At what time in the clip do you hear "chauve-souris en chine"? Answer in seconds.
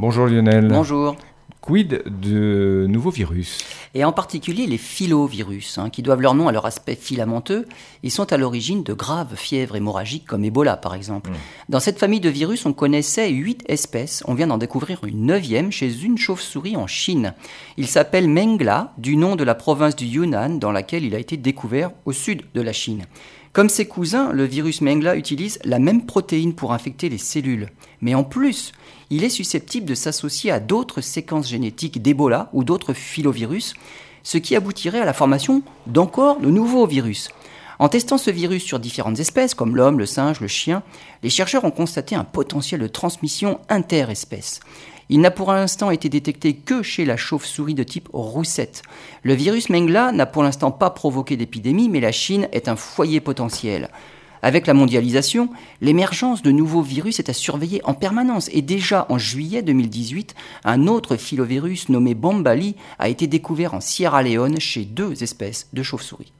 16.18-17.34